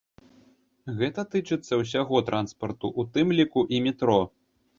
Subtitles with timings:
[1.01, 4.19] Гэта тычыцца ўсяго транспарту, у тым ліку і метро.